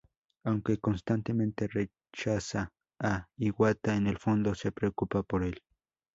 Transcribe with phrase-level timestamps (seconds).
[0.45, 5.61] Aunque constantemente rechaza a Iwata en el fondo se preocupa por el.